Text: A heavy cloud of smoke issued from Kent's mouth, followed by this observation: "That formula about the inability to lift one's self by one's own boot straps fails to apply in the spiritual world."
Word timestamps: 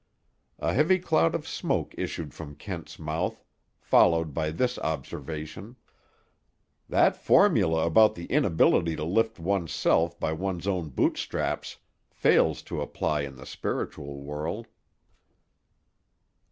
A 0.57 0.73
heavy 0.73 0.97
cloud 0.97 1.35
of 1.35 1.47
smoke 1.47 1.93
issued 1.95 2.33
from 2.33 2.55
Kent's 2.55 2.97
mouth, 2.97 3.43
followed 3.79 4.33
by 4.33 4.49
this 4.49 4.79
observation: 4.79 5.75
"That 6.89 7.15
formula 7.15 7.85
about 7.85 8.15
the 8.15 8.25
inability 8.25 8.95
to 8.95 9.03
lift 9.05 9.37
one's 9.37 9.71
self 9.71 10.19
by 10.19 10.33
one's 10.33 10.65
own 10.65 10.89
boot 10.89 11.17
straps 11.19 11.77
fails 12.09 12.63
to 12.63 12.81
apply 12.81 13.21
in 13.21 13.35
the 13.35 13.45
spiritual 13.45 14.23
world." 14.23 14.65